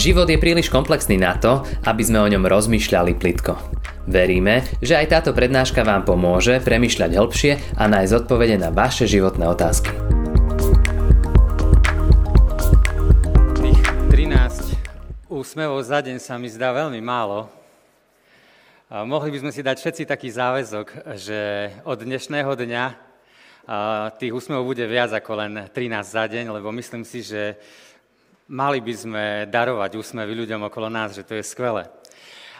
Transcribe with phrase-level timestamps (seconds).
[0.00, 3.52] Život je príliš komplexný na to, aby sme o ňom rozmýšľali plitko.
[4.08, 9.44] Veríme, že aj táto prednáška vám pomôže premyšľať hĺbšie a nájsť odpovede na vaše životné
[9.44, 9.92] otázky.
[13.60, 17.52] Tých 13 úsmevov za deň sa mi zdá veľmi málo.
[18.88, 22.84] A mohli by sme si dať všetci taký záväzok, že od dnešného dňa
[24.16, 27.60] tých úsmevov bude viac ako len 13 za deň, lebo myslím si, že
[28.50, 31.86] mali by sme darovať úsmevy ľuďom okolo nás, že to je skvelé.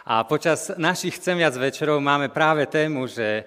[0.07, 3.43] A počas našich Chcem viac večerov máme práve tému, že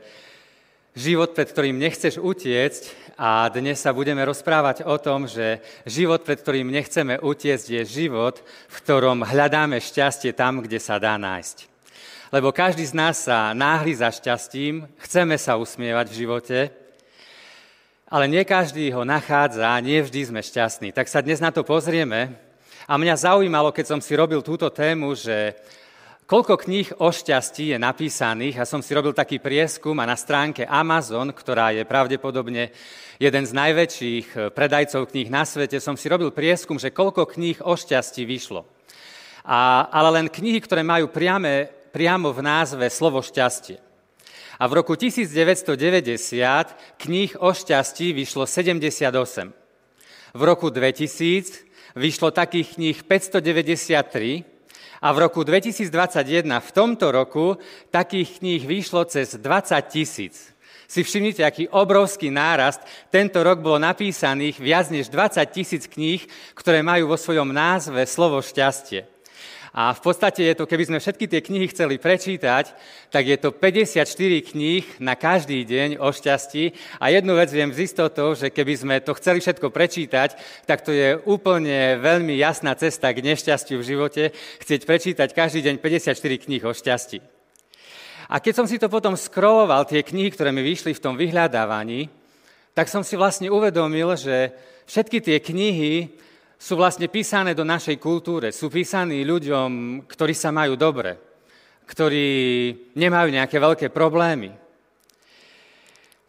[0.95, 6.39] život, pred ktorým nechceš utiecť a dnes sa budeme rozprávať o tom, že život, pred
[6.39, 11.67] ktorým nechceme utiecť, je život, v ktorom hľadáme šťastie tam, kde sa dá nájsť.
[12.31, 16.59] Lebo každý z nás sa náhli za šťastím, chceme sa usmievať v živote,
[18.07, 20.95] ale nie každý ho nachádza, nie vždy sme šťastní.
[20.95, 22.44] Tak sa dnes na to pozrieme.
[22.85, 25.57] A mňa zaujímalo, keď som si robil túto tému, že
[26.29, 30.69] koľko kníh o šťastí je napísaných a som si robil taký prieskum a na stránke
[30.69, 32.77] Amazon, ktorá je pravdepodobne
[33.17, 37.73] jeden z najväčších predajcov kníh na svete, som si robil prieskum, že koľko kníh o
[37.73, 38.69] šťastí vyšlo.
[39.49, 43.81] A, ale len knihy, ktoré majú priame, priamo v názve slovo šťastie.
[44.61, 46.21] A v roku 1990
[47.01, 50.37] kníh o šťastí vyšlo 78.
[50.37, 54.45] V roku 2000 vyšlo takých kníh 593
[55.03, 55.91] a v roku 2021,
[56.61, 57.57] v tomto roku,
[57.91, 60.55] takých kníh vyšlo cez 20 tisíc.
[60.85, 62.85] Si všimnite, aký obrovský nárast.
[63.09, 66.21] Tento rok bolo napísaných viac než 20 tisíc kníh,
[66.53, 69.14] ktoré majú vo svojom názve slovo šťastie.
[69.75, 72.71] A v podstate je to, keby sme všetky tie knihy chceli prečítať,
[73.11, 74.07] tak je to 54
[74.55, 76.71] kníh na každý deň o šťastí.
[77.03, 80.95] A jednu vec viem z istotou, že keby sme to chceli všetko prečítať, tak to
[80.95, 84.23] je úplne veľmi jasná cesta k nešťastiu v živote,
[84.63, 87.19] chcieť prečítať každý deň 54 kníh o šťastí.
[88.31, 92.07] A keď som si to potom scrolloval, tie knihy, ktoré mi vyšli v tom vyhľadávaní,
[92.79, 94.55] tak som si vlastne uvedomil, že
[94.87, 96.15] všetky tie knihy
[96.65, 101.21] sú vlastne písané do našej kultúre, sú písaní ľuďom, ktorí sa majú dobre,
[101.85, 102.29] ktorí
[102.97, 104.49] nemajú nejaké veľké problémy.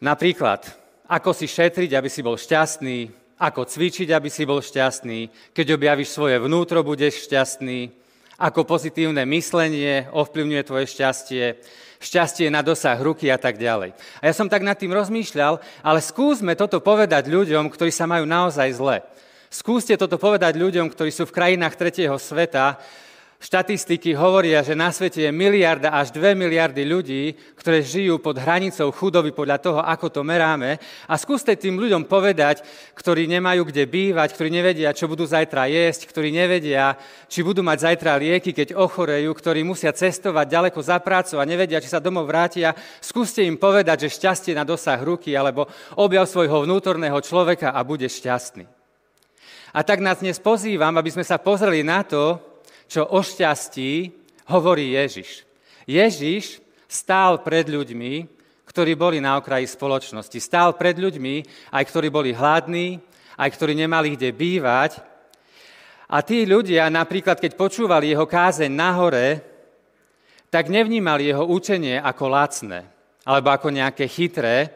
[0.04, 0.68] Napríklad,
[1.08, 3.08] ako si šetriť, aby si bol šťastný,
[3.40, 7.88] ako cvičiť, aby si bol šťastný, keď objavíš svoje vnútro, budeš šťastný,
[8.36, 11.44] ako pozitívne myslenie ovplyvňuje tvoje šťastie,
[11.96, 13.96] šťastie na dosah ruky a tak ďalej.
[14.20, 18.28] A ja som tak nad tým rozmýšľal, ale skúsme toto povedať ľuďom, ktorí sa majú
[18.28, 19.00] naozaj zle.
[19.46, 22.78] Skúste toto povedať ľuďom, ktorí sú v krajinách tretieho sveta.
[23.36, 28.88] Štatistiky hovoria, že na svete je miliarda až dve miliardy ľudí, ktoré žijú pod hranicou
[28.88, 30.80] chudoby podľa toho, ako to meráme.
[31.04, 32.64] A skúste tým ľuďom povedať,
[32.96, 36.96] ktorí nemajú kde bývať, ktorí nevedia, čo budú zajtra jesť, ktorí nevedia,
[37.28, 41.78] či budú mať zajtra lieky, keď ochorejú, ktorí musia cestovať ďaleko za prácu a nevedia,
[41.84, 42.72] či sa domov vrátia.
[43.04, 45.68] Skúste im povedať, že šťastie na dosah ruky alebo
[46.00, 48.75] objav svojho vnútorného človeka a bude šťastný.
[49.74, 52.38] A tak nás dnes pozývam, aby sme sa pozreli na to,
[52.86, 54.14] čo o šťastí
[54.46, 55.42] hovorí Ježiš.
[55.86, 58.26] Ježiš stál pred ľuďmi,
[58.66, 60.38] ktorí boli na okraji spoločnosti.
[60.38, 61.42] Stál pred ľuďmi,
[61.74, 63.02] aj ktorí boli hladní,
[63.34, 65.02] aj ktorí nemali kde bývať.
[66.06, 69.42] A tí ľudia, napríklad keď počúvali jeho kázeň nahore,
[70.46, 72.86] tak nevnímali jeho učenie ako lacné,
[73.26, 74.70] alebo ako nejaké chytré,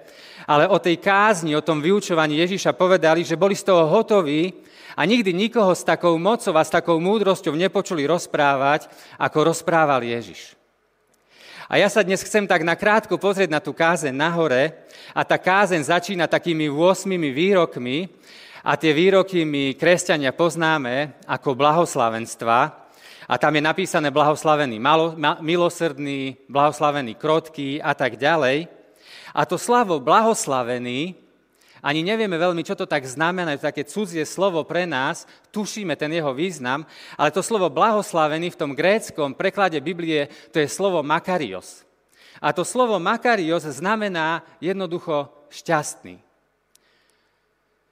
[0.50, 4.50] ale o tej kázni, o tom vyučovaní Ježiša povedali, že boli z toho hotoví
[4.96, 10.58] a nikdy nikoho s takou mocou a s takou múdrosťou nepočuli rozprávať, ako rozprával Ježiš.
[11.70, 14.74] A ja sa dnes chcem tak nakrátko pozrieť na tú kázeň nahore
[15.14, 18.10] a tá kázeň začína takými 8 výrokmi
[18.66, 22.58] a tie výroky my kresťania poznáme ako blahoslavenstva
[23.30, 24.82] a tam je napísané blahoslavený
[25.38, 28.66] milosrdný, blahoslavený krotký a tak ďalej.
[29.30, 31.14] A to slavo blahoslavený
[31.80, 36.12] ani nevieme veľmi, čo to tak znamená, to také cudzie slovo pre nás, tušíme ten
[36.12, 36.84] jeho význam,
[37.16, 41.84] ale to slovo blahoslavený v tom gréckom preklade Biblie, to je slovo makarios.
[42.40, 46.20] A to slovo makarios znamená jednoducho šťastný.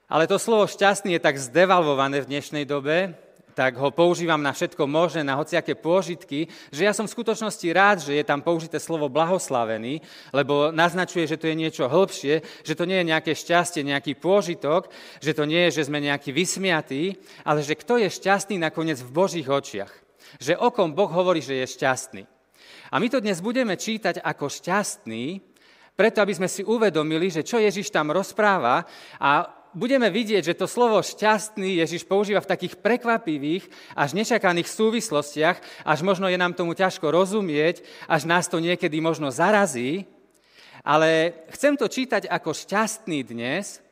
[0.09, 3.13] Ale to slovo šťastný je tak zdevalvované v dnešnej dobe,
[3.59, 7.99] tak ho používam na všetko možné, na hociaké pôžitky, že ja som v skutočnosti rád,
[8.07, 9.99] že je tam použité slovo blahoslavený,
[10.31, 14.87] lebo naznačuje, že to je niečo hĺbšie, že to nie je nejaké šťastie, nejaký pôžitok,
[15.19, 19.11] že to nie je, že sme nejaký vysmiatí, ale že kto je šťastný nakoniec v
[19.11, 19.91] Božích očiach.
[20.39, 22.23] Že o kom Boh hovorí, že je šťastný.
[22.95, 25.43] A my to dnes budeme čítať ako šťastný,
[25.99, 28.87] preto aby sme si uvedomili, že čo Ježiš tam rozpráva
[29.19, 35.57] a budeme vidieť, že to slovo šťastný Ježiš používa v takých prekvapivých, až nečakaných súvislostiach,
[35.85, 40.09] až možno je nám tomu ťažko rozumieť, až nás to niekedy možno zarazí.
[40.87, 43.83] Ale chcem to čítať ako šťastný dnes,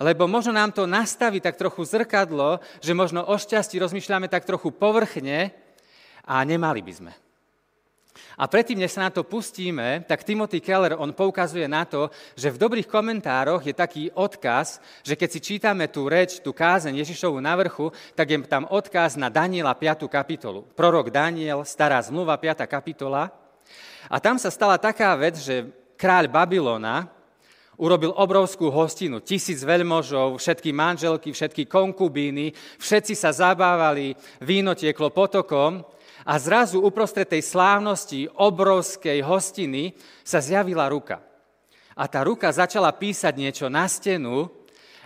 [0.00, 4.72] lebo možno nám to nastaví tak trochu zrkadlo, že možno o šťastí rozmýšľame tak trochu
[4.72, 5.52] povrchne
[6.24, 7.12] a nemali by sme.
[8.40, 12.50] A predtým, než sa na to pustíme, tak Timothy Keller, on poukazuje na to, že
[12.50, 17.38] v dobrých komentároch je taký odkaz, že keď si čítame tú reč, tú kázeň Ježišovu
[17.38, 20.10] na vrchu, tak je tam odkaz na Daniela 5.
[20.10, 20.66] kapitolu.
[20.74, 22.66] Prorok Daniel, stará zmluva, 5.
[22.66, 23.30] kapitola.
[24.10, 25.70] A tam sa stala taká vec, že
[26.00, 27.06] kráľ Babylona
[27.80, 34.12] urobil obrovskú hostinu, tisíc veľmožov, všetky manželky, všetky konkubíny, všetci sa zabávali,
[34.44, 35.80] víno tieklo potokom
[36.24, 41.20] a zrazu uprostred tej slávnosti obrovskej hostiny sa zjavila ruka.
[41.96, 44.48] A tá ruka začala písať niečo na stenu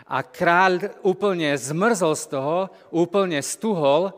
[0.04, 2.56] a kráľ úplne zmrzol z toho,
[2.92, 4.12] úplne stuhol,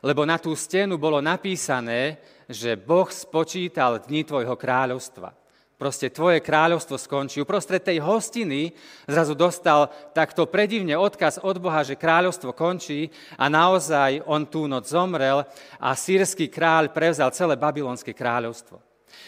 [0.00, 5.45] lebo na tú stenu bolo napísané, že Boh spočítal dni tvojho kráľovstva.
[5.76, 7.36] Proste tvoje kráľovstvo skončí.
[7.44, 8.72] Uprostred tej hostiny
[9.04, 14.88] zrazu dostal takto predivne odkaz od Boha, že kráľovstvo končí a naozaj on tú noc
[14.88, 15.44] zomrel
[15.76, 18.80] a sírsky kráľ prevzal celé babylonské kráľovstvo.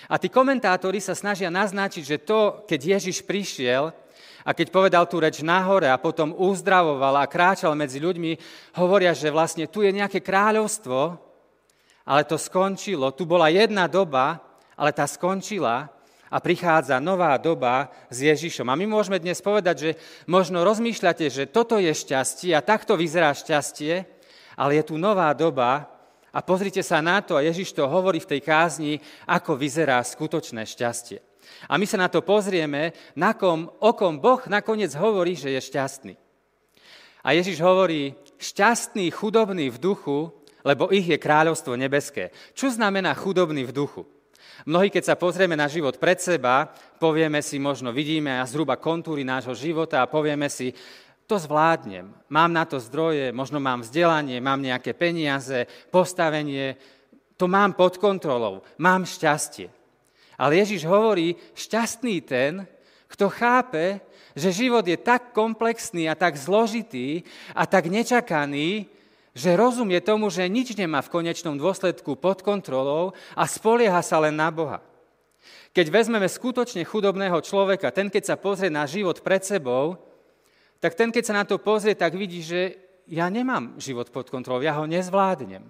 [0.09, 3.93] A tí komentátori sa snažia naznačiť, že to, keď Ježiš prišiel
[4.41, 8.41] a keď povedal tú reč nahore a potom uzdravoval a kráčal medzi ľuďmi,
[8.81, 11.12] hovoria, že vlastne tu je nejaké kráľovstvo,
[12.09, 13.12] ale to skončilo.
[13.12, 14.41] Tu bola jedna doba,
[14.73, 15.93] ale tá skončila
[16.29, 18.69] a prichádza nová doba s Ježišom.
[18.69, 19.91] A my môžeme dnes povedať, že
[20.29, 24.05] možno rozmýšľate, že toto je šťastie a takto vyzerá šťastie,
[24.57, 25.89] ale je tu nová doba
[26.29, 30.69] a pozrite sa na to, a Ježiš to hovorí v tej kázni, ako vyzerá skutočné
[30.69, 31.25] šťastie.
[31.73, 35.61] A my sa na to pozrieme, na kom, o kom Boh nakoniec hovorí, že je
[35.65, 36.15] šťastný.
[37.25, 40.31] A Ježiš hovorí, šťastný, chudobný v duchu,
[40.63, 42.31] lebo ich je kráľovstvo nebeské.
[42.53, 44.03] Čo znamená chudobný v duchu?
[44.66, 46.66] Mnohí, keď sa pozrieme na život pred seba,
[46.99, 50.75] povieme si, možno vidíme a zhruba kontúry nášho života a povieme si,
[51.28, 56.81] to zvládnem, mám na to zdroje, možno mám vzdelanie, mám nejaké peniaze, postavenie,
[57.37, 59.69] to mám pod kontrolou, mám šťastie.
[60.40, 62.64] Ale Ježiš hovorí, šťastný ten,
[63.12, 64.00] kto chápe,
[64.32, 68.88] že život je tak komplexný a tak zložitý a tak nečakaný,
[69.38, 74.35] že rozumie tomu, že nič nemá v konečnom dôsledku pod kontrolou a spolieha sa len
[74.35, 74.82] na Boha.
[75.70, 79.94] Keď vezmeme skutočne chudobného človeka, ten, keď sa pozrie na život pred sebou,
[80.82, 82.75] tak ten, keď sa na to pozrie, tak vidí, že
[83.06, 85.62] ja nemám život pod kontrolou, ja ho nezvládnem.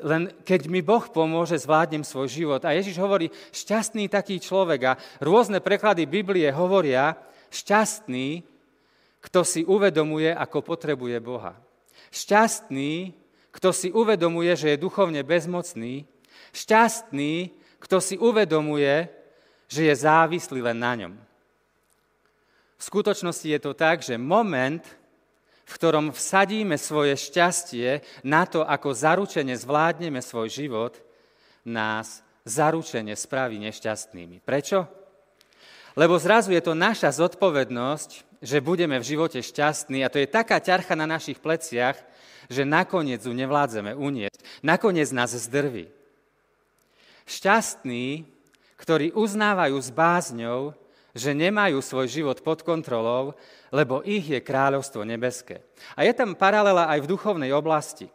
[0.00, 2.62] Len keď mi Boh pomôže, zvládnem svoj život.
[2.64, 4.80] A Ježiš hovorí, šťastný taký človek.
[4.88, 7.12] A rôzne preklady Biblie hovoria,
[7.52, 8.40] šťastný,
[9.22, 11.54] kto si uvedomuje, ako potrebuje Boha.
[12.12, 13.16] Šťastný,
[13.52, 16.04] kto si uvedomuje, že je duchovne bezmocný.
[16.52, 17.50] Šťastný,
[17.80, 19.08] kto si uvedomuje,
[19.66, 21.14] že je závislý len na ňom.
[22.76, 24.84] V skutočnosti je to tak, že moment,
[25.64, 30.98] v ktorom vsadíme svoje šťastie na to, ako zaručene zvládneme svoj život,
[31.64, 34.42] nás zaručene spraví nešťastnými.
[34.42, 35.01] Prečo?
[35.92, 40.58] Lebo zrazu je to naša zodpovednosť že budeme v živote šťastní a to je taká
[40.58, 41.94] ťarcha na našich pleciach,
[42.50, 44.42] že nakoniec ju nevládzeme uniesť.
[44.66, 45.86] Nakoniec nás zdrví.
[47.22, 48.26] Šťastní,
[48.82, 50.74] ktorí uznávajú s bázňou,
[51.14, 53.38] že nemajú svoj život pod kontrolou,
[53.70, 55.62] lebo ich je kráľovstvo nebeské.
[55.94, 58.10] A je tam paralela aj v duchovnej oblasti.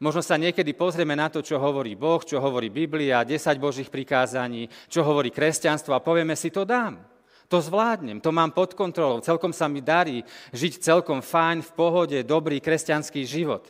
[0.00, 4.72] Možno sa niekedy pozrieme na to, čo hovorí Boh, čo hovorí Biblia, 10 Božích prikázaní,
[4.88, 7.04] čo hovorí kresťanstvo a povieme si, to dám.
[7.52, 10.24] To zvládnem, to mám pod kontrolou, celkom sa mi darí
[10.56, 13.68] žiť celkom fajn, v pohode, dobrý kresťanský život.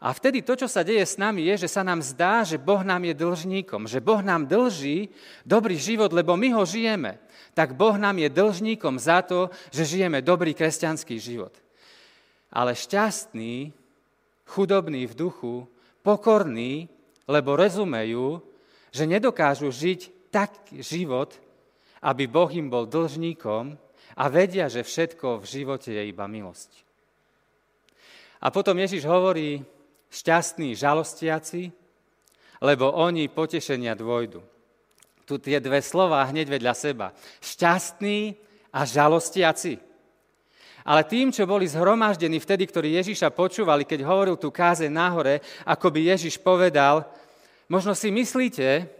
[0.00, 2.80] A vtedy to, čo sa deje s nami, je, že sa nám zdá, že Boh
[2.80, 5.12] nám je dlžníkom, že Boh nám dlží
[5.44, 7.20] dobrý život, lebo my ho žijeme.
[7.52, 11.52] Tak Boh nám je dlžníkom za to, že žijeme dobrý kresťanský život.
[12.48, 13.76] Ale šťastný,
[14.50, 15.54] chudobný v duchu,
[16.02, 16.90] pokorný,
[17.30, 18.42] lebo rozumejú,
[18.90, 21.38] že nedokážu žiť tak život,
[22.02, 23.78] aby Boh im bol dlžníkom
[24.18, 26.82] a vedia, že všetko v živote je iba milosť.
[28.42, 29.62] A potom Ježiš hovorí,
[30.10, 31.70] šťastní žalostiaci,
[32.60, 34.42] lebo oni potešenia dvojdu.
[35.24, 37.14] Tu tie dve slova hneď vedľa seba.
[37.38, 38.34] Šťastní
[38.74, 39.78] a žalostiaci.
[40.90, 45.86] Ale tým, čo boli zhromaždení vtedy, ktorí Ježiša počúvali, keď hovoril tu káze nahore, ako
[45.86, 47.06] by Ježiš povedal,
[47.70, 48.90] možno si myslíte,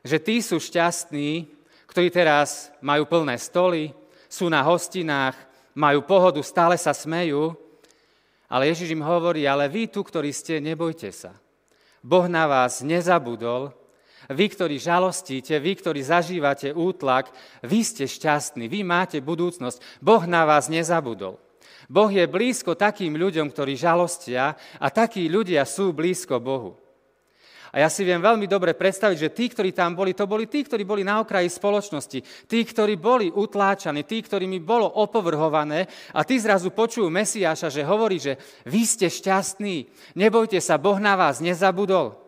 [0.00, 1.44] že tí sú šťastní,
[1.92, 3.92] ktorí teraz majú plné stoly,
[4.32, 5.36] sú na hostinách,
[5.76, 7.52] majú pohodu, stále sa smejú,
[8.48, 11.36] ale Ježiš im hovorí, ale vy tu, ktorí ste, nebojte sa.
[12.00, 13.75] Boh na vás nezabudol,
[14.30, 17.30] vy, ktorí žalostíte, vy, ktorí zažívate útlak,
[17.62, 20.02] vy ste šťastní, vy máte budúcnosť.
[20.02, 21.38] Boh na vás nezabudol.
[21.86, 26.74] Boh je blízko takým ľuďom, ktorí žalostia a takí ľudia sú blízko Bohu.
[27.76, 30.64] A ja si viem veľmi dobre predstaviť, že tí, ktorí tam boli, to boli tí,
[30.64, 35.84] ktorí boli na okraji spoločnosti, tí, ktorí boli utláčaní, tí, ktorými bolo opovrhované
[36.16, 41.20] a tí zrazu počujú Mesiáša, že hovorí, že vy ste šťastní, nebojte sa, Boh na
[41.20, 42.25] vás nezabudol.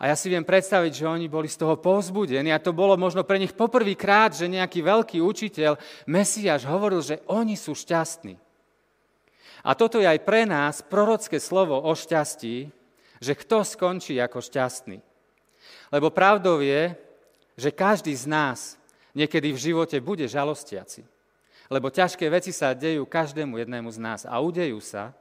[0.00, 3.20] A ja si viem predstaviť, že oni boli z toho povzbudení a to bolo možno
[3.20, 5.76] pre nich poprvýkrát, že nejaký veľký učiteľ,
[6.08, 8.40] Mesiáš, hovoril, že oni sú šťastní.
[9.60, 12.72] A toto je aj pre nás prorocké slovo o šťastí,
[13.20, 15.04] že kto skončí ako šťastný.
[15.92, 16.96] Lebo pravdou je,
[17.60, 18.80] že každý z nás
[19.12, 21.04] niekedy v živote bude žalostiaci.
[21.68, 25.12] Lebo ťažké veci sa dejú každému jednému z nás a udejú sa,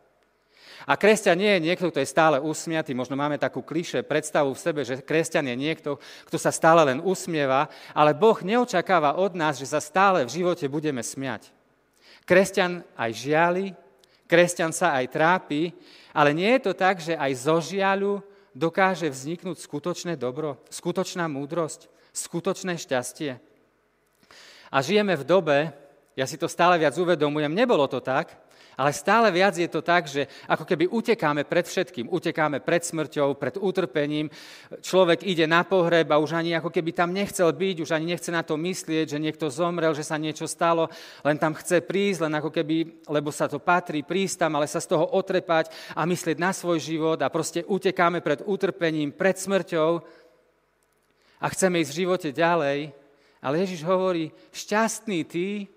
[0.88, 2.96] a kresťan nie je niekto, kto je stále usmiatý.
[2.96, 7.04] Možno máme takú kliše, predstavu v sebe, že kresťan je niekto, kto sa stále len
[7.04, 11.52] usmieva, ale Boh neočakáva od nás, že sa stále v živote budeme smiať.
[12.24, 13.66] Kresťan aj žiali,
[14.30, 15.74] kresťan sa aj trápi,
[16.14, 18.22] ale nie je to tak, že aj zo žiaľu
[18.54, 23.42] dokáže vzniknúť skutočné dobro, skutočná múdrosť, skutočné šťastie.
[24.70, 25.58] A žijeme v dobe,
[26.14, 28.38] ja si to stále viac uvedomujem, nebolo to tak,
[28.80, 33.36] ale stále viac je to tak, že ako keby utekáme pred všetkým, utekáme pred smrťou,
[33.36, 34.32] pred utrpením.
[34.80, 38.32] Človek ide na pohreb a už ani ako keby tam nechcel byť, už ani nechce
[38.32, 40.88] na to myslieť, že niekto zomrel, že sa niečo stalo,
[41.28, 44.80] len tam chce prísť, len ako keby, lebo sa to patrí, prísť tam, ale sa
[44.80, 50.00] z toho otrepať a myslieť na svoj život a proste utekáme pred utrpením, pred smrťou
[51.44, 52.96] a chceme ísť v živote ďalej.
[53.44, 55.68] Ale Ježiš hovorí, šťastní tí,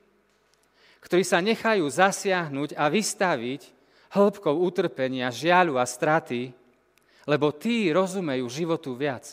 [1.12, 3.69] ktorí sa nechajú zasiahnuť a vystaviť
[4.16, 6.57] hĺbkou utrpenia, žiaľu a straty,
[7.28, 9.28] lebo tí rozumejú životu viac.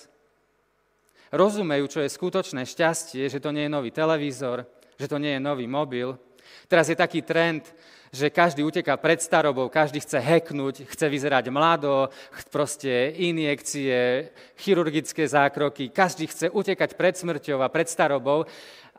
[1.31, 4.67] Rozumejú, čo je skutočné šťastie, že to nie je nový televízor,
[5.00, 6.19] že to nie je nový mobil.
[6.67, 7.63] Teraz je taký trend,
[8.12, 12.12] že každý uteká pred starobou, každý chce heknúť, chce vyzerať mlado,
[12.51, 14.27] proste injekcie,
[14.59, 18.43] chirurgické zákroky, každý chce utekať pred smrťou a pred starobou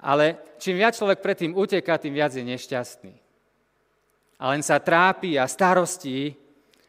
[0.00, 3.14] ale čím viac človek predtým uteká, tým viac je nešťastný.
[4.40, 6.32] A len sa trápi a starostí,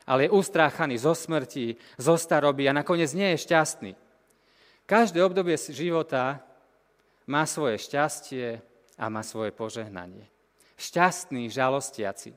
[0.07, 3.91] ale je ustráchaný zo smrti, zo staroby a nakoniec nie je šťastný.
[4.87, 6.39] Každé obdobie života
[7.27, 8.59] má svoje šťastie
[8.95, 10.27] a má svoje požehnanie.
[10.79, 12.33] Šťastný, žalostiaci.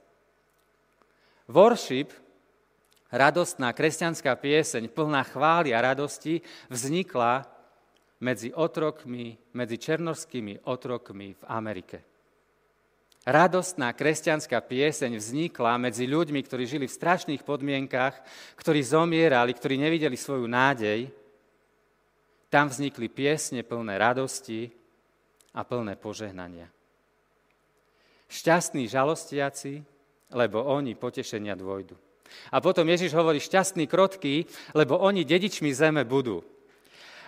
[1.48, 2.12] Worship,
[3.14, 7.53] radostná kresťanská pieseň, plná chvály a radosti, vznikla
[8.20, 11.98] medzi otrokmi, medzi černovskými otrokmi v Amerike.
[13.24, 18.20] Radostná kresťanská pieseň vznikla medzi ľuďmi, ktorí žili v strašných podmienkach,
[18.60, 21.08] ktorí zomierali, ktorí nevideli svoju nádej.
[22.52, 24.68] Tam vznikli piesne plné radosti
[25.56, 26.68] a plné požehnania.
[28.28, 29.80] Šťastní žalostiaci,
[30.28, 31.96] lebo oni potešenia dôjdu.
[32.52, 34.44] A potom Ježiš hovorí šťastní krotky,
[34.76, 36.44] lebo oni dedičmi zeme budú.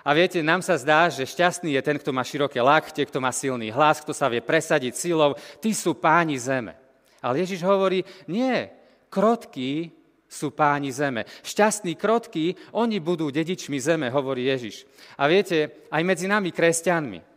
[0.06, 3.34] A viete, nám sa zdá, že šťastný je ten, kto má široké lakte, kto má
[3.34, 5.34] silný hlas, kto sa vie presadiť silou.
[5.58, 6.78] Tí sú páni zeme.
[7.18, 8.70] Ale Ježiš hovorí, nie,
[9.10, 9.90] krotkí
[10.30, 11.26] sú páni zeme.
[11.42, 14.86] Šťastní krotky, oni budú dedičmi zeme, hovorí Ježiš.
[15.18, 17.34] A viete, aj medzi nami kresťanmi.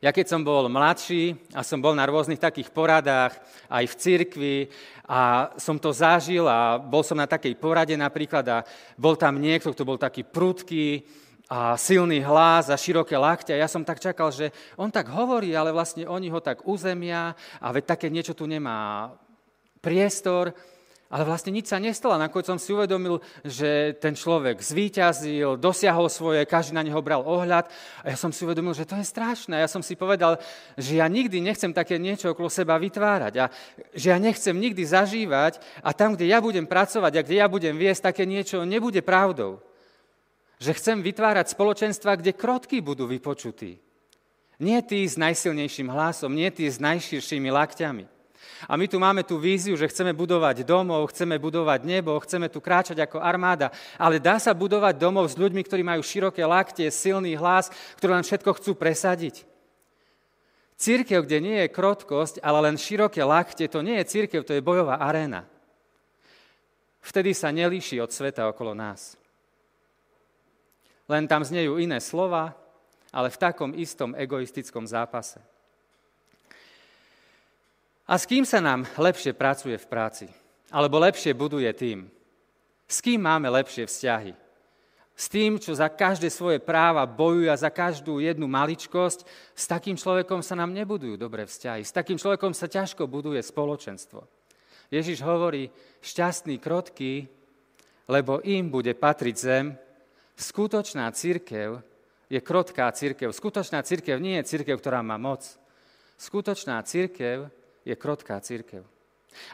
[0.00, 3.36] Ja keď som bol mladší a som bol na rôznych takých poradách,
[3.68, 4.56] aj v cirkvi,
[5.04, 8.64] a som to zažil a bol som na takej porade napríklad a
[8.96, 11.04] bol tam niekto, kto bol taký prudký,
[11.50, 13.50] a silný hlas a široké lakte.
[13.50, 17.66] Ja som tak čakal, že on tak hovorí, ale vlastne oni ho tak uzemia a
[17.74, 19.10] veď také niečo tu nemá
[19.82, 20.54] priestor.
[21.10, 22.14] Ale vlastne nič sa nestalo.
[22.14, 27.66] Nakoniec som si uvedomil, že ten človek zvíťazil, dosiahol svoje, každý na neho bral ohľad.
[28.06, 29.58] A ja som si uvedomil, že to je strašné.
[29.58, 30.38] Ja som si povedal,
[30.78, 33.34] že ja nikdy nechcem také niečo okolo seba vytvárať.
[33.42, 33.50] A
[33.90, 37.74] že ja nechcem nikdy zažívať a tam, kde ja budem pracovať a kde ja budem
[37.74, 39.58] viesť, také niečo nebude pravdou
[40.60, 43.80] že chcem vytvárať spoločenstva, kde krotky budú vypočutí.
[44.60, 48.04] Nie tí s najsilnejším hlasom, nie tí s najširšími lakťami.
[48.68, 52.60] A my tu máme tú víziu, že chceme budovať domov, chceme budovať nebo, chceme tu
[52.60, 57.40] kráčať ako armáda, ale dá sa budovať domov s ľuďmi, ktorí majú široké laktie, silný
[57.40, 59.48] hlas, ktorí len všetko chcú presadiť.
[60.76, 64.64] Církev, kde nie je krotkosť, ale len široké lakte, to nie je církev, to je
[64.64, 65.48] bojová aréna.
[67.00, 69.19] Vtedy sa nelíši od sveta okolo nás
[71.10, 72.54] len tam znejú iné slova,
[73.10, 75.42] ale v takom istom egoistickom zápase.
[78.06, 80.26] A s kým sa nám lepšie pracuje v práci?
[80.70, 82.06] Alebo lepšie buduje tým?
[82.86, 84.34] S kým máme lepšie vzťahy?
[85.14, 89.94] S tým, čo za každé svoje práva bojuje a za každú jednu maličkosť, s takým
[89.98, 91.84] človekom sa nám nebudujú dobré vzťahy.
[91.84, 94.24] S takým človekom sa ťažko buduje spoločenstvo.
[94.90, 95.70] Ježiš hovorí,
[96.02, 97.28] šťastný, krotký,
[98.10, 99.66] lebo im bude patriť zem.
[100.40, 101.84] Skutočná církev
[102.32, 103.28] je krotká církev.
[103.28, 105.44] Skutočná církev nie je církev, ktorá má moc.
[106.16, 107.52] Skutočná církev
[107.84, 108.80] je krotká církev.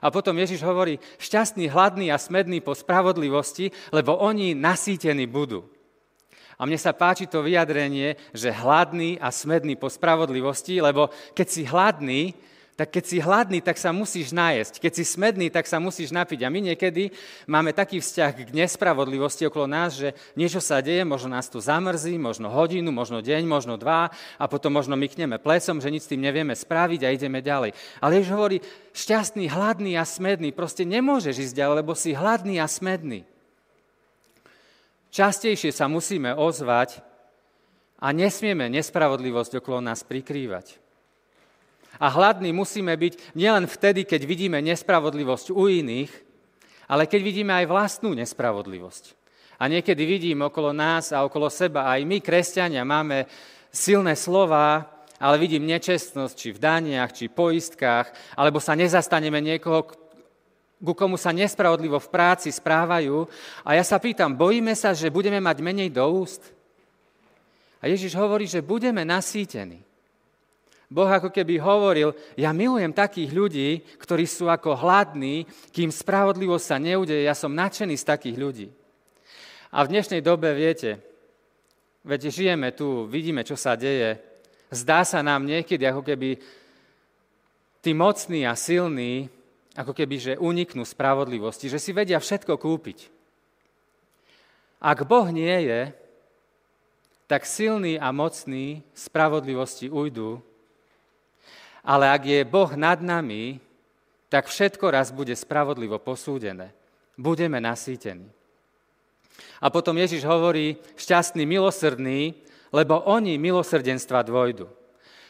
[0.00, 5.66] A potom Ježiš hovorí, šťastný, hladný a smedný po spravodlivosti, lebo oni nasýtení budú.
[6.56, 11.62] A mne sa páči to vyjadrenie, že hladný a smedný po spravodlivosti, lebo keď si
[11.68, 12.32] hladný,
[12.76, 14.84] tak keď si hladný, tak sa musíš nájsť.
[14.84, 16.44] Keď si smedný, tak sa musíš napiť.
[16.44, 17.08] A my niekedy
[17.48, 22.20] máme taký vzťah k nespravodlivosti okolo nás, že niečo sa deje, možno nás to zamrzí,
[22.20, 26.20] možno hodinu, možno deň, možno dva a potom možno mykneme plesom, že nič s tým
[26.20, 27.72] nevieme spraviť a ideme ďalej.
[28.04, 28.60] Ale Ježiš hovorí,
[28.92, 33.24] šťastný, hladný a smedný, proste nemôžeš ísť ďalej, lebo si hladný a smedný.
[35.16, 37.00] Častejšie sa musíme ozvať
[37.96, 40.85] a nesmieme nespravodlivosť okolo nás prikrývať.
[41.96, 46.12] A hladní musíme byť nielen vtedy, keď vidíme nespravodlivosť u iných,
[46.86, 49.04] ale keď vidíme aj vlastnú nespravodlivosť.
[49.56, 53.24] A niekedy vidím okolo nás a okolo seba, aj my, kresťania, máme
[53.72, 54.84] silné slova,
[55.16, 59.88] ale vidím nečestnosť, či v daniach, či poistkách, alebo sa nezastaneme niekoho,
[60.76, 63.24] ku komu sa nespravodlivo v práci správajú.
[63.64, 66.52] A ja sa pýtam, bojíme sa, že budeme mať menej do úst?
[67.80, 69.85] A Ježiš hovorí, že budeme nasýtení.
[70.86, 75.42] Boh ako keby hovoril, ja milujem takých ľudí, ktorí sú ako hladní,
[75.74, 78.68] kým spravodlivosť sa neudeje, ja som nadšený z takých ľudí.
[79.74, 81.02] A v dnešnej dobe, viete,
[82.06, 84.22] veď žijeme tu, vidíme, čo sa deje,
[84.70, 86.38] zdá sa nám niekedy, ako keby
[87.82, 89.26] tí mocní a silní,
[89.74, 93.10] ako keby, že uniknú spravodlivosti, že si vedia všetko kúpiť.
[94.78, 95.90] Ak Boh nie je,
[97.26, 100.46] tak silní a mocní spravodlivosti ujdu
[101.86, 103.62] ale ak je Boh nad nami,
[104.26, 106.74] tak všetko raz bude spravodlivo posúdené.
[107.14, 108.26] Budeme nasýtení.
[109.62, 112.34] A potom Ježiš hovorí, šťastný, milosrdný,
[112.74, 114.66] lebo oni milosrdenstva dvojdu.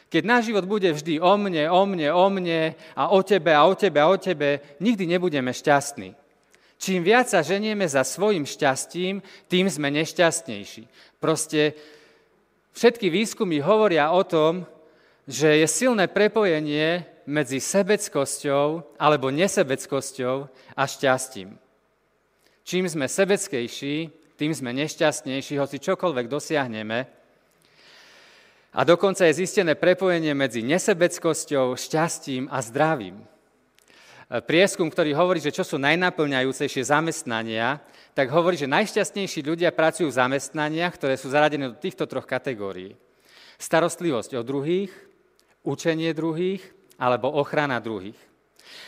[0.07, 2.61] Keď náš život bude vždy o mne, o mne, o mne
[2.95, 6.15] a o tebe a o tebe a o tebe, nikdy nebudeme šťastní.
[6.77, 9.19] Čím viac sa ženieme za svojim šťastím,
[9.51, 10.87] tým sme nešťastnejší.
[11.19, 11.75] Proste
[12.71, 14.63] všetky výskumy hovoria o tom,
[15.27, 21.59] že je silné prepojenie medzi sebeckosťou alebo nesebeckosťou a šťastím.
[22.63, 23.95] Čím sme sebeckejší,
[24.39, 26.99] tým sme nešťastnejší, hoci čokoľvek dosiahneme.
[28.71, 33.23] A dokonca je zistené prepojenie medzi nesebeckosťou, šťastím a zdravím.
[34.27, 37.79] Prieskum, ktorý hovorí, že čo sú najnaplňajúcejšie zamestnania,
[38.11, 42.99] tak hovorí, že najšťastnejší ľudia pracujú v zamestnaniach, ktoré sú zaradené do týchto troch kategórií.
[43.55, 44.91] Starostlivosť o druhých,
[45.67, 46.63] učenie druhých
[46.95, 48.17] alebo ochrana druhých.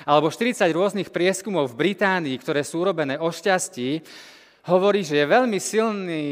[0.08, 4.00] Alebo 40 rôznych prieskumov v Británii, ktoré sú urobené o šťastí,
[4.68, 6.24] hovorí, že je veľmi silný,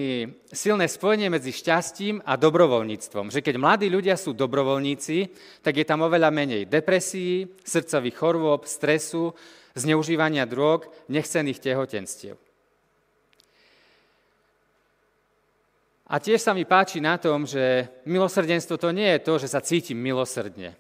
[0.52, 3.32] silné spojenie medzi šťastím a dobrovoľníctvom.
[3.32, 5.18] Že keď mladí ľudia sú dobrovoľníci,
[5.64, 9.36] tak je tam oveľa menej depresí, srdcových chorôb, stresu,
[9.76, 12.47] zneužívania drog, nechcených tehotenstiev.
[16.08, 19.60] A tiež sa mi páči na tom, že milosrdenstvo to nie je to, že sa
[19.60, 20.72] cítim milosrdne.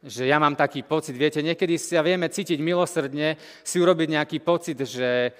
[0.00, 4.80] Že ja mám taký pocit, viete, niekedy sa vieme cítiť milosrdne, si urobiť nejaký pocit,
[4.80, 5.32] že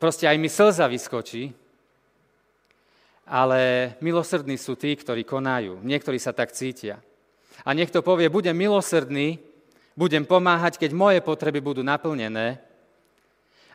[0.00, 1.52] proste aj mi slza vyskočí,
[3.28, 5.80] ale milosrdní sú tí, ktorí konajú.
[5.84, 7.00] Niektorí sa tak cítia.
[7.64, 9.36] A niekto povie, budem milosrdný,
[9.96, 12.60] budem pomáhať, keď moje potreby budú naplnené,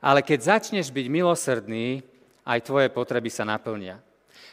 [0.01, 2.01] ale keď začneš byť milosrdný,
[2.49, 4.01] aj tvoje potreby sa naplnia.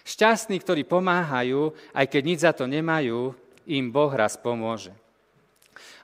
[0.07, 3.35] Šťastní, ktorí pomáhajú, aj keď nič za to nemajú,
[3.66, 4.95] im Boh raz pomôže.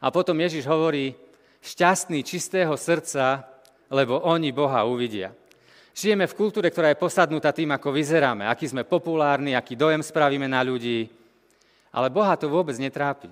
[0.02, 1.14] A potom Ježiš hovorí,
[1.62, 3.46] šťastný čistého srdca,
[3.86, 5.30] lebo oni Boha uvidia.
[5.94, 10.50] Žijeme v kultúre, ktorá je posadnutá tým, ako vyzeráme, aký sme populárni, aký dojem spravíme
[10.50, 11.06] na ľudí,
[11.94, 13.30] ale Boha to vôbec netrápi.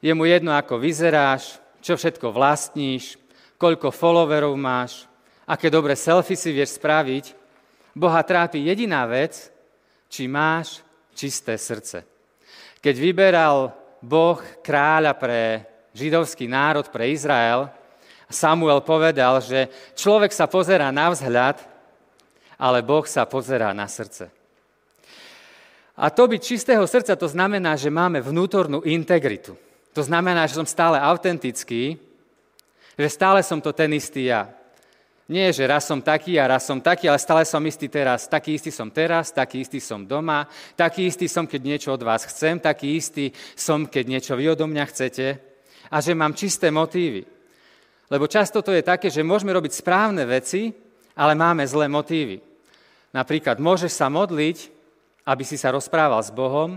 [0.00, 3.20] Je mu jedno, ako vyzeráš, čo všetko vlastníš,
[3.60, 5.04] koľko followerov máš,
[5.44, 7.43] aké dobré selfie si vieš spraviť,
[7.94, 9.54] Boha trápi jediná vec,
[10.10, 10.82] či máš
[11.14, 12.02] čisté srdce.
[12.82, 13.70] Keď vyberal
[14.02, 17.70] Boh kráľa pre židovský národ, pre Izrael,
[18.26, 21.62] Samuel povedal, že človek sa pozerá na vzhľad,
[22.58, 24.26] ale Boh sa pozerá na srdce.
[25.94, 29.54] A to byť čistého srdca, to znamená, že máme vnútornú integritu.
[29.94, 31.94] To znamená, že som stále autentický,
[32.98, 34.50] že stále som to ten istý ja.
[35.24, 38.28] Nie, že raz som taký a raz som taký, ale stále som istý teraz.
[38.28, 40.44] Taký istý som teraz, taký istý som doma,
[40.76, 44.68] taký istý som, keď niečo od vás chcem, taký istý som, keď niečo vy odo
[44.68, 45.40] mňa chcete.
[45.88, 47.24] A že mám čisté motívy.
[48.12, 50.76] Lebo často to je také, že môžeme robiť správne veci,
[51.16, 52.44] ale máme zlé motívy.
[53.16, 54.68] Napríklad môžeš sa modliť,
[55.24, 56.76] aby si sa rozprával s Bohom,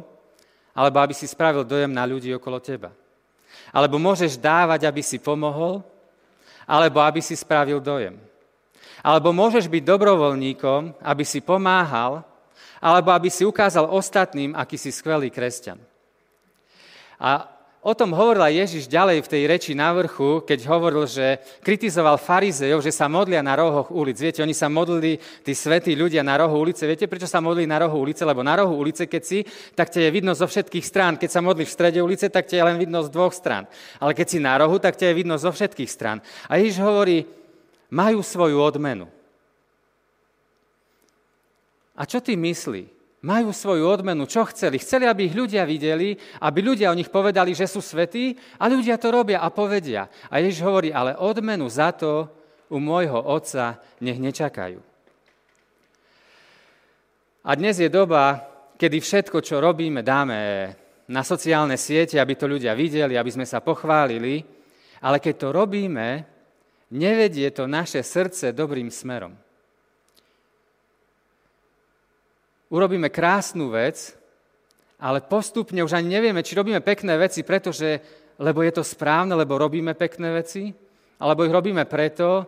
[0.72, 2.96] alebo aby si spravil dojem na ľudí okolo teba.
[3.76, 5.84] Alebo môžeš dávať, aby si pomohol,
[6.64, 8.16] alebo aby si spravil dojem.
[9.06, 12.26] Alebo môžeš byť dobrovoľníkom, aby si pomáhal,
[12.82, 15.82] alebo aby si ukázal ostatným, aký si skvelý kresťan.
[17.18, 17.50] A
[17.82, 22.84] o tom hovorila Ježiš ďalej v tej reči na vrchu, keď hovoril, že kritizoval farizejov,
[22.84, 24.20] že sa modlia na rohoch ulic.
[24.20, 26.86] Viete, oni sa modlili, tí svetí ľudia na rohu ulice.
[26.86, 28.22] Viete, prečo sa modlili na rohu ulice?
[28.28, 29.40] Lebo na rohu ulice, keď si,
[29.74, 31.18] tak ťa je vidno zo všetkých strán.
[31.18, 33.66] Keď sa modlíš v strede ulice, tak ťa je len vidno z dvoch strán.
[33.98, 36.22] Ale keď si na rohu, tak ťa je vidno zo všetkých strán.
[36.52, 37.26] A Ježiš hovorí,
[37.92, 39.08] majú svoju odmenu.
[41.98, 42.94] A čo ty myslí?
[43.26, 44.30] Majú svoju odmenu.
[44.30, 44.78] Čo chceli?
[44.78, 49.02] Chceli, aby ich ľudia videli, aby ľudia o nich povedali, že sú svetí a ľudia
[49.02, 50.06] to robia a povedia.
[50.30, 52.30] A Ježiš hovorí, ale odmenu za to
[52.70, 54.78] u môjho otca nech nečakajú.
[57.48, 58.44] A dnes je doba,
[58.78, 60.38] kedy všetko, čo robíme, dáme
[61.08, 64.44] na sociálne siete, aby to ľudia videli, aby sme sa pochválili,
[65.02, 66.37] ale keď to robíme,
[66.92, 69.36] nevedie to naše srdce dobrým smerom.
[72.68, 74.12] Urobíme krásnu vec,
[75.00, 78.02] ale postupne už ani nevieme, či robíme pekné veci, pretože,
[78.36, 80.76] lebo je to správne, lebo robíme pekné veci,
[81.24, 82.44] alebo ich robíme preto,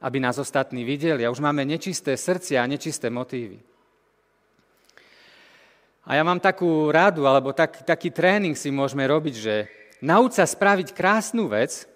[0.00, 1.26] aby nás ostatní videli.
[1.26, 3.58] A už máme nečisté srdcia a nečisté motívy.
[6.06, 9.54] A ja mám takú radu, alebo tak, taký tréning si môžeme robiť, že
[10.00, 11.89] nauč sa spraviť krásnu vec,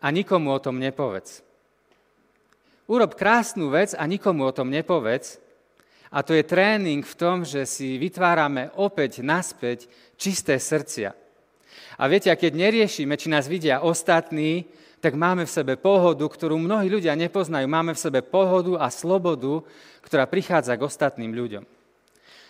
[0.00, 1.44] a nikomu o tom nepovedz.
[2.90, 5.38] Urob krásnu vec a nikomu o tom nepovedz.
[6.10, 9.86] A to je tréning v tom, že si vytvárame opäť naspäť
[10.18, 11.14] čisté srdcia.
[12.00, 14.66] A viete, a keď neriešime, či nás vidia ostatní,
[14.98, 17.64] tak máme v sebe pohodu, ktorú mnohí ľudia nepoznajú.
[17.70, 19.62] Máme v sebe pohodu a slobodu,
[20.02, 21.64] ktorá prichádza k ostatným ľuďom.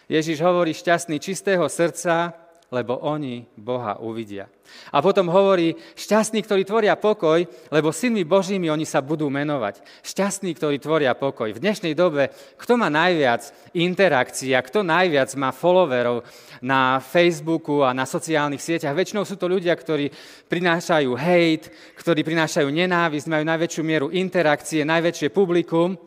[0.09, 2.35] Ježiš hovorí šťastný čistého srdca,
[2.70, 4.46] lebo oni Boha uvidia.
[4.94, 7.42] A potom hovorí, šťastní, ktorí tvoria pokoj,
[7.74, 9.83] lebo synmi Božími oni sa budú menovať.
[10.06, 11.50] Šťastní, ktorí tvoria pokoj.
[11.50, 16.22] V dnešnej dobe, kto má najviac interakcií a kto najviac má followerov
[16.62, 20.06] na Facebooku a na sociálnych sieťach, väčšinou sú to ľudia, ktorí
[20.46, 25.98] prinášajú hate, ktorí prinášajú nenávisť, majú najväčšiu mieru interakcie, najväčšie publikum.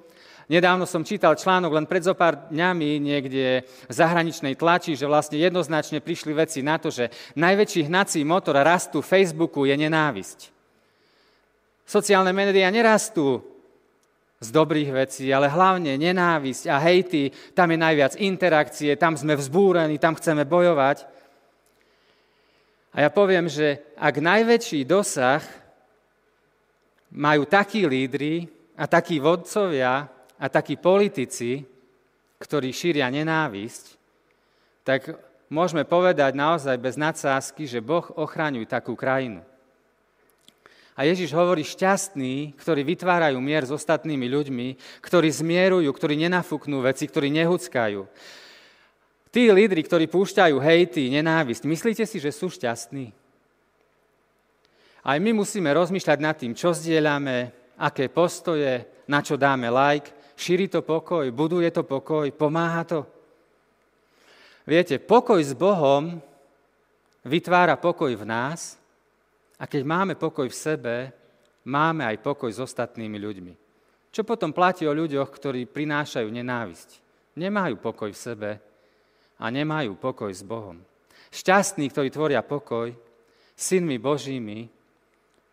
[0.53, 5.41] Nedávno som čítal článok len pred zo pár dňami niekde v zahraničnej tlači, že vlastne
[5.41, 10.53] jednoznačne prišli veci na to, že najväčší hnací motor rastu Facebooku je nenávisť.
[11.89, 13.41] Sociálne médiá nerastú
[14.37, 19.97] z dobrých vecí, ale hlavne nenávisť a hejty, tam je najviac interakcie, tam sme vzbúrení,
[19.97, 21.09] tam chceme bojovať.
[22.93, 25.41] A ja poviem, že ak najväčší dosah
[27.09, 28.45] majú takí lídry
[28.77, 30.12] a takí vodcovia,
[30.43, 31.63] a takí politici,
[32.35, 33.95] ktorí šíria nenávisť,
[34.83, 35.15] tak
[35.47, 39.39] môžeme povedať naozaj bez nadsázky, že Boh ochraňuje takú krajinu.
[40.93, 44.67] A Ježiš hovorí šťastní, ktorí vytvárajú mier s ostatnými ľuďmi,
[44.99, 48.05] ktorí zmierujú, ktorí nenafúknú veci, ktorí nehuckajú.
[49.33, 53.09] Tí lídry, ktorí púšťajú hejty, nenávisť, myslíte si, že sú šťastní?
[55.01, 57.49] Aj my musíme rozmýšľať nad tým, čo zdieľame,
[57.81, 63.07] aké postoje, na čo dáme like, Šíri to pokoj, buduje to pokoj, pomáha to.
[64.67, 66.19] Viete, pokoj s Bohom
[67.23, 68.75] vytvára pokoj v nás
[69.55, 70.95] a keď máme pokoj v sebe,
[71.63, 73.53] máme aj pokoj s ostatnými ľuďmi.
[74.11, 76.89] Čo potom platí o ľuďoch, ktorí prinášajú nenávisť?
[77.39, 78.51] Nemajú pokoj v sebe
[79.39, 80.83] a nemajú pokoj s Bohom.
[81.31, 82.91] Šťastní, ktorí tvoria pokoj,
[83.55, 84.67] synmi Božími,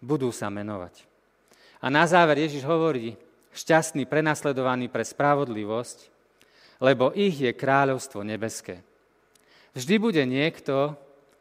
[0.03, 1.07] budú sa menovať.
[1.79, 3.15] A na záver Ježiš hovorí,
[3.55, 6.11] šťastní, prenasledovaní pre spravodlivosť,
[6.81, 8.81] lebo ich je kráľovstvo nebeské.
[9.77, 10.97] Vždy bude niekto,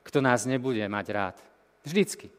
[0.06, 1.36] kto nás nebude mať rád.
[1.86, 2.30] Vždycky.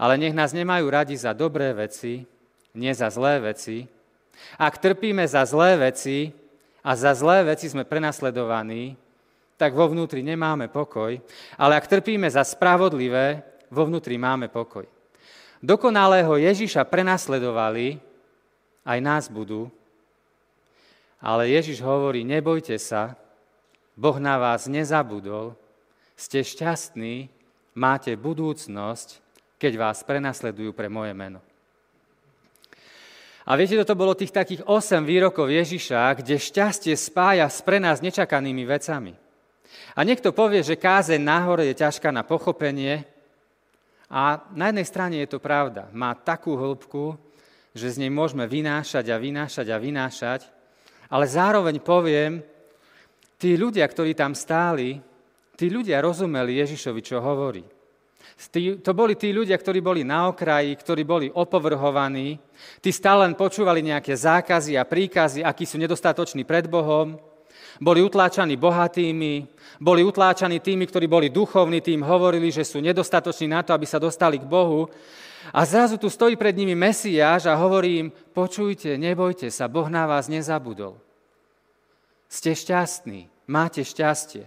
[0.00, 2.24] Ale nech nás nemajú radi za dobré veci,
[2.74, 3.84] nie za zlé veci.
[4.56, 6.32] Ak trpíme za zlé veci
[6.80, 8.96] a za zlé veci sme prenasledovaní,
[9.60, 11.20] tak vo vnútri nemáme pokoj,
[11.60, 14.88] ale ak trpíme za spravodlivé, vo vnútri máme pokoj.
[15.60, 18.00] Dokonalého Ježiša prenasledovali,
[18.84, 19.68] aj nás budú.
[21.20, 23.16] Ale Ježiš hovorí, nebojte sa,
[23.92, 25.52] Boh na vás nezabudol,
[26.16, 27.28] ste šťastní,
[27.76, 29.20] máte budúcnosť,
[29.60, 31.44] keď vás prenasledujú pre moje meno.
[33.44, 38.00] A viete, toto bolo tých takých 8 výrokov Ježiša, kde šťastie spája s pre nás
[38.00, 39.16] nečakanými vecami.
[39.96, 43.04] A niekto povie, že kázeň nahore je ťažká na pochopenie.
[44.10, 45.88] A na jednej strane je to pravda.
[45.90, 47.16] Má takú hĺbku,
[47.74, 50.40] že z nej môžeme vynášať a vynášať a vynášať.
[51.10, 52.42] Ale zároveň poviem,
[53.38, 55.00] tí ľudia, ktorí tam stáli,
[55.58, 57.62] tí ľudia rozumeli Ježišovi, čo hovorí.
[58.80, 62.40] To boli tí ľudia, ktorí boli na okraji, ktorí boli opovrhovaní.
[62.80, 67.20] Tí stále len počúvali nejaké zákazy a príkazy, akí sú nedostatoční pred Bohom.
[67.80, 69.44] Boli utláčaní bohatými,
[69.80, 74.00] boli utláčaní tými, ktorí boli duchovní, tým hovorili, že sú nedostatoční na to, aby sa
[74.00, 74.88] dostali k Bohu.
[75.48, 80.04] A zrazu tu stojí pred nimi Mesiáš a hovorí im, počujte, nebojte sa, Boh na
[80.04, 81.00] vás nezabudol.
[82.28, 84.46] Ste šťastní, máte šťastie.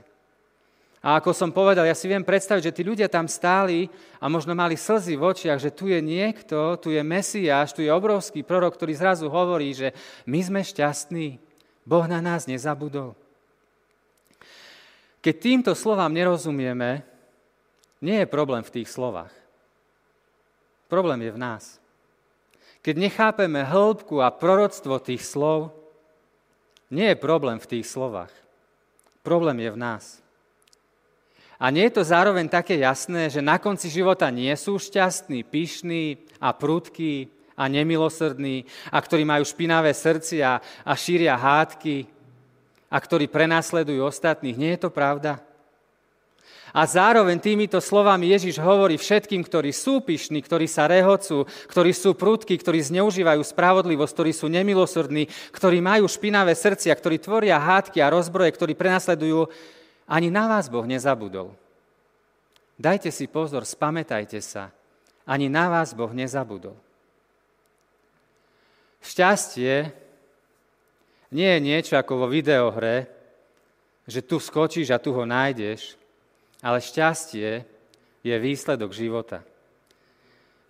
[1.04, 3.92] A ako som povedal, ja si viem predstaviť, že tí ľudia tam stáli
[4.24, 7.92] a možno mali slzy v očiach, že tu je niekto, tu je Mesiáš, tu je
[7.92, 9.92] obrovský prorok, ktorý zrazu hovorí, že
[10.24, 11.44] my sme šťastní,
[11.84, 13.20] Boh na nás nezabudol.
[15.20, 17.04] Keď týmto slovám nerozumieme,
[18.00, 19.43] nie je problém v tých slovách.
[20.94, 21.82] Problém je v nás.
[22.86, 25.74] Keď nechápeme hĺbku a proroctvo tých slov,
[26.94, 28.30] nie je problém v tých slovách.
[29.26, 30.22] Problém je v nás.
[31.58, 36.22] A nie je to zároveň také jasné, že na konci života nie sú šťastní, pyšní
[36.38, 37.26] a prudkí
[37.58, 42.06] a nemilosrdní a ktorí majú špinavé srdcia a šíria hádky
[42.86, 44.62] a ktorí prenasledujú ostatných.
[44.62, 45.42] Nie je to pravda?
[46.74, 52.18] A zároveň týmito slovami Ježiš hovorí všetkým, ktorí sú pyšní, ktorí sa rehocú, ktorí sú
[52.18, 58.10] prudkí, ktorí zneužívajú spravodlivosť, ktorí sú nemilosrdní, ktorí majú špinavé srdcia, ktorí tvoria hádky a
[58.10, 59.54] rozbroje, ktorí prenasledujú
[60.10, 61.54] ani na vás Boh nezabudol.
[62.74, 64.74] Dajte si pozor, spamätajte sa.
[65.30, 66.74] Ani na vás Boh nezabudol.
[69.06, 69.94] Šťastie
[71.30, 73.06] nie je niečo ako vo videohre,
[74.10, 76.02] že tu skočíš a tu ho nájdeš,
[76.64, 77.68] ale šťastie
[78.24, 79.44] je výsledok života.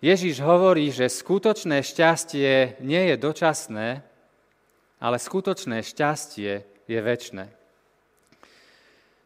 [0.02, 4.02] Ježiš hovorí, že skutočné šťastie nie je dočasné,
[5.00, 7.48] ale skutočné šťastie je väčné.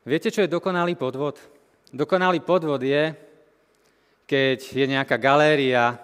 [0.07, 1.40] Viete, čo je dokonalý podvod?
[1.90, 3.16] Dokonalý podvod je,
[4.28, 5.98] keď je nejaká galéria,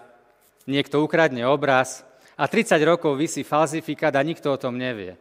[0.65, 2.03] niekto ukradne obraz
[2.35, 5.15] a 30 rokov vysí falzifikát a nikto o tom nevie.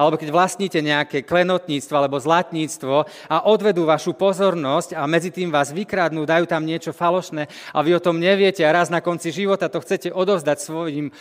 [0.00, 5.76] Alebo keď vlastníte nejaké klenotníctvo alebo zlatníctvo a odvedú vašu pozornosť a medzi tým vás
[5.76, 7.44] vykradnú, dajú tam niečo falošné
[7.76, 11.14] a vy o tom neviete a raz na konci života to chcete odovzdať svojim e,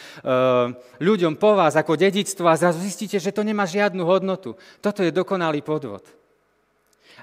[1.04, 4.56] ľuďom po vás ako dedictvo a zrazu zistíte, že to nemá žiadnu hodnotu.
[4.80, 6.08] Toto je dokonalý podvod.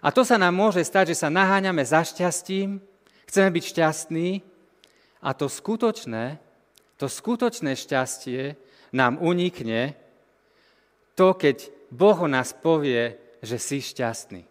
[0.05, 2.85] A to sa nám môže stať, že sa naháňame za šťastím,
[3.33, 4.29] chceme byť šťastní
[5.25, 6.37] a to skutočné,
[7.01, 8.61] to skutočné šťastie
[8.93, 9.97] nám unikne
[11.17, 14.45] to, keď Boh o nás povie, že si šťastný.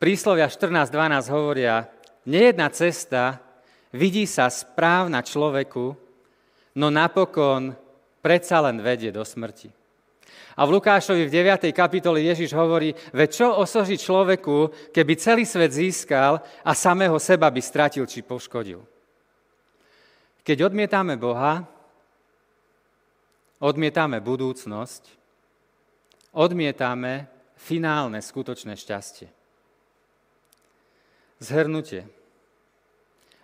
[0.00, 1.90] Príslovia 14.12 hovoria,
[2.24, 3.42] nejedna cesta
[3.92, 5.92] vidí sa správna človeku,
[6.78, 7.74] no napokon
[8.24, 9.74] predsa len vedie do smrti.
[10.58, 11.70] A v Lukášovi v 9.
[11.70, 17.62] kapitole Ježiš hovorí, veď čo osoží človeku, keby celý svet získal a samého seba by
[17.62, 18.82] stratil či poškodil.
[20.42, 21.62] Keď odmietame Boha,
[23.58, 25.10] odmietame budúcnosť,
[26.34, 27.26] odmietame
[27.58, 29.28] finálne skutočné šťastie.
[31.38, 32.06] Zhrnutie.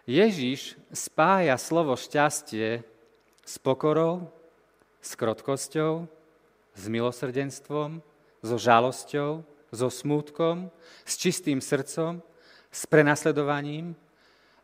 [0.04, 2.82] Ježiš spája slovo šťastie
[3.42, 4.30] s pokorou,
[5.00, 6.06] s krotkosťou,
[6.74, 8.02] s milosrdenstvom,
[8.44, 10.70] so žalosťou, so smútkom,
[11.02, 12.22] s čistým srdcom,
[12.70, 13.94] s prenasledovaním,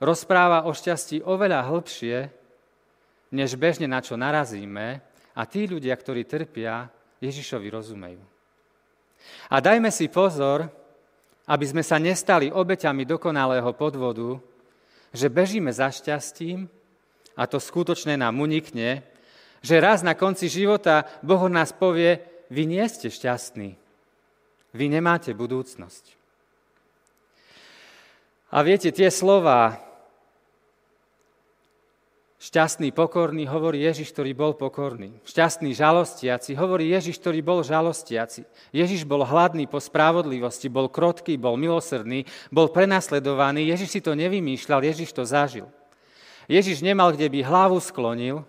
[0.02, 2.18] rozpráva o šťastí oveľa hĺbšie,
[3.30, 5.09] než bežne na čo narazíme
[5.40, 6.92] a tí ľudia, ktorí trpia,
[7.24, 8.20] Ježišovi rozumejú.
[9.48, 10.68] A dajme si pozor,
[11.48, 14.36] aby sme sa nestali obeťami dokonalého podvodu,
[15.16, 16.68] že bežíme za šťastím
[17.32, 19.00] a to skutočné nám unikne
[19.60, 23.76] že raz na konci života Boh nás povie, vy nie ste šťastní,
[24.72, 26.16] vy nemáte budúcnosť.
[28.50, 29.78] A viete, tie slova,
[32.40, 35.20] šťastný, pokorný, hovorí Ježiš, ktorý bol pokorný.
[35.28, 38.48] Šťastný, žalostiaci, hovorí Ježiš, ktorý bol žalostiaci.
[38.72, 43.68] Ježiš bol hladný po spravodlivosti, bol krotký, bol milosrdný, bol prenasledovaný.
[43.68, 45.68] Ježiš si to nevymýšľal, Ježiš to zažil.
[46.48, 48.42] Ježiš nemal, kde by hlavu sklonil,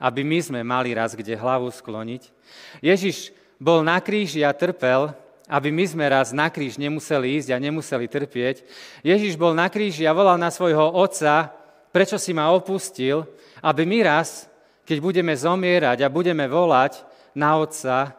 [0.00, 2.32] aby my sme mali raz kde hlavu skloniť.
[2.80, 5.12] Ježiš bol na kríži a trpel
[5.50, 8.62] aby my sme raz na kríž nemuseli ísť a nemuseli trpieť.
[9.02, 11.50] Ježiš bol na kríži a volal na svojho otca,
[11.90, 13.26] prečo si ma opustil,
[13.60, 14.46] aby my raz,
[14.86, 17.02] keď budeme zomierať a budeme volať
[17.36, 18.14] na otca,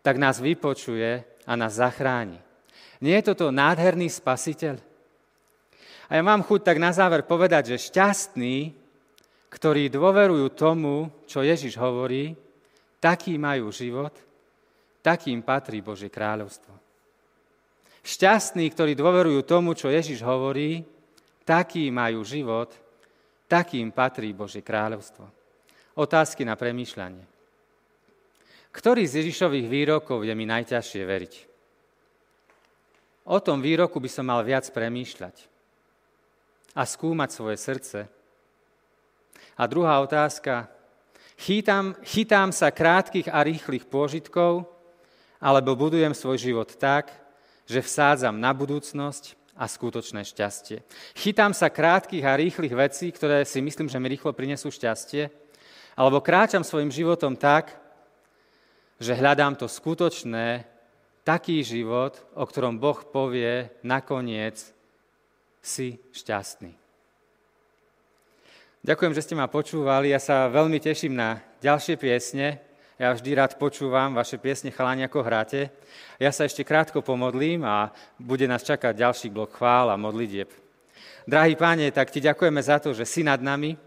[0.00, 2.40] tak nás vypočuje a nás zachráni.
[3.00, 4.76] Nie je toto nádherný spasiteľ?
[6.10, 8.76] A ja mám chuť tak na záver povedať, že šťastní,
[9.50, 12.36] ktorí dôverujú tomu, čo Ježiš hovorí,
[13.00, 14.12] takí majú život–
[15.00, 16.72] takým patrí Božie kráľovstvo.
[18.00, 20.84] Šťastní, ktorí dôverujú tomu, čo Ježiš hovorí,
[21.50, 22.70] takí majú život,
[23.50, 25.26] takým patrí Božie kráľovstvo.
[25.98, 27.26] Otázky na premýšľanie.
[28.70, 31.34] Ktorý z Ježišových výrokov je mi najťažšie veriť?
[33.26, 35.50] O tom výroku by som mal viac premýšľať
[36.78, 37.98] a skúmať svoje srdce.
[39.58, 40.70] A druhá otázka.
[41.34, 44.70] Chytám, chytám sa krátkých a rýchlych pôžitkov,
[45.42, 47.10] alebo budujem svoj život tak,
[47.66, 50.80] že vsádzam na budúcnosť a skutočné šťastie.
[51.12, 55.28] Chytám sa krátkých a rýchlych vecí, ktoré si myslím, že mi rýchlo prinesú šťastie,
[56.00, 57.76] alebo kráčam svojim životom tak,
[58.96, 60.64] že hľadám to skutočné,
[61.20, 64.72] taký život, o ktorom Boh povie nakoniec,
[65.60, 66.72] si šťastný.
[68.80, 70.08] Ďakujem, že ste ma počúvali.
[70.08, 72.64] Ja sa veľmi teším na ďalšie piesne.
[73.00, 75.72] Ja vždy rád počúvam vaše piesne chalani, ako hráte.
[76.20, 77.88] Ja sa ešte krátko pomodlím a
[78.20, 80.52] bude nás čakať ďalší blok chvál a modlitieb.
[81.24, 83.80] Drahý páne, tak ti ďakujeme za to, že si nad nami.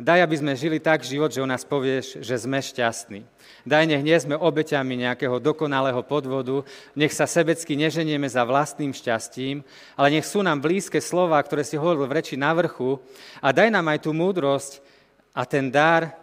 [0.00, 3.28] Daj, aby sme žili tak život, že o nás povieš, že sme šťastní.
[3.68, 6.64] Daj, nech nie sme obeťami nejakého dokonalého podvodu,
[6.96, 9.60] nech sa sebecky neženieme za vlastným šťastím,
[10.00, 13.04] ale nech sú nám blízke slova, ktoré si hovoril v reči na vrchu
[13.44, 14.80] a daj nám aj tú múdrosť
[15.36, 16.16] a ten dar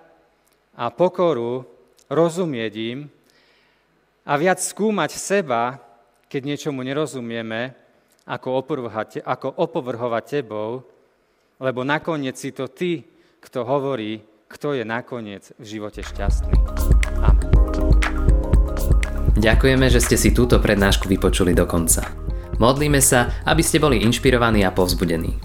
[0.73, 1.76] a pokoru,
[2.07, 2.99] rozumieť im
[4.27, 5.79] a viac skúmať seba,
[6.27, 7.71] keď niečomu nerozumieme,
[8.27, 8.59] ako,
[9.23, 10.83] ako opovrhovať tebou,
[11.63, 13.07] lebo nakoniec si to ty,
[13.39, 14.19] kto hovorí,
[14.51, 16.55] kto je nakoniec v živote šťastný.
[17.23, 17.47] Amen.
[19.37, 22.09] Ďakujeme, že ste si túto prednášku vypočuli do konca.
[22.57, 25.37] Modlíme sa, aby ste boli inšpirovaní a povzbudení.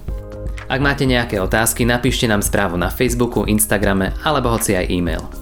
[0.65, 5.42] Ak máte nejaké otázky, napíšte nám správu na Facebooku, Instagrame alebo hoci aj e-mail.